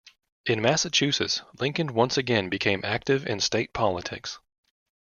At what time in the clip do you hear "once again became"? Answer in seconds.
1.93-2.81